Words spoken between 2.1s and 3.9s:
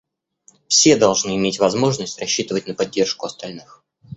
рассчитывать на поддержку остальных.